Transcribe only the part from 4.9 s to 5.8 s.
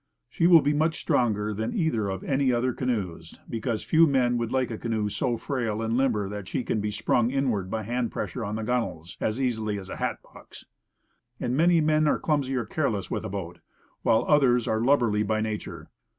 so frail